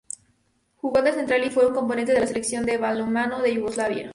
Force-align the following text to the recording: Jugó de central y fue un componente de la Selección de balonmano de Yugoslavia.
Jugó 0.77 0.99
de 1.03 1.13
central 1.13 1.43
y 1.45 1.51
fue 1.51 1.67
un 1.67 1.75
componente 1.75 2.11
de 2.13 2.21
la 2.21 2.25
Selección 2.25 2.65
de 2.65 2.79
balonmano 2.79 3.39
de 3.43 3.53
Yugoslavia. 3.53 4.09